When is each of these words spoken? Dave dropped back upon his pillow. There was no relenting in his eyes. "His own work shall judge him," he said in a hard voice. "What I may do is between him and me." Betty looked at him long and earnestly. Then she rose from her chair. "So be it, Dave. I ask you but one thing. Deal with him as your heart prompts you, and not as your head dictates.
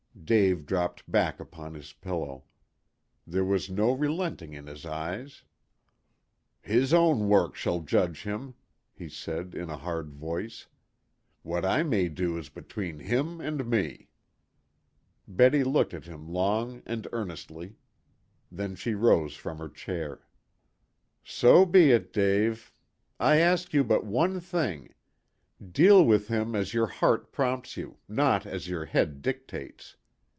Dave 0.23 0.65
dropped 0.65 1.09
back 1.11 1.41
upon 1.41 1.73
his 1.73 1.91
pillow. 1.93 2.45
There 3.27 3.43
was 3.43 3.69
no 3.69 3.91
relenting 3.91 4.53
in 4.53 4.65
his 4.67 4.85
eyes. 4.85 5.43
"His 6.61 6.93
own 6.93 7.27
work 7.27 7.55
shall 7.55 7.81
judge 7.81 8.23
him," 8.23 8.53
he 8.93 9.09
said 9.09 9.53
in 9.53 9.69
a 9.69 9.75
hard 9.77 10.11
voice. 10.13 10.67
"What 11.41 11.65
I 11.65 11.83
may 11.83 12.07
do 12.07 12.37
is 12.37 12.47
between 12.47 12.99
him 12.99 13.41
and 13.41 13.67
me." 13.69 14.09
Betty 15.27 15.65
looked 15.65 15.93
at 15.93 16.05
him 16.05 16.29
long 16.29 16.81
and 16.85 17.07
earnestly. 17.11 17.75
Then 18.49 18.75
she 18.75 18.93
rose 18.93 19.35
from 19.35 19.57
her 19.57 19.69
chair. 19.69 20.27
"So 21.25 21.65
be 21.65 21.91
it, 21.91 22.13
Dave. 22.13 22.71
I 23.19 23.37
ask 23.37 23.73
you 23.73 23.83
but 23.83 24.05
one 24.05 24.39
thing. 24.39 24.93
Deal 25.73 26.05
with 26.05 26.27
him 26.29 26.55
as 26.55 26.73
your 26.73 26.87
heart 26.87 27.33
prompts 27.33 27.75
you, 27.75 27.97
and 28.07 28.15
not 28.17 28.45
as 28.45 28.69
your 28.69 28.85
head 28.85 29.21
dictates. 29.21 29.97